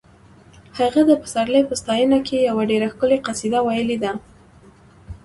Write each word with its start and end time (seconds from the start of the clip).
هغه 0.79 1.01
د 1.09 1.11
پسرلي 1.21 1.61
په 1.69 1.73
ستاینه 1.81 2.17
کې 2.27 2.45
یوه 2.49 2.63
ډېره 2.71 2.87
ښکلې 2.93 3.17
قصیده 3.27 3.59
ویلې 3.67 3.97
ده 4.03 4.11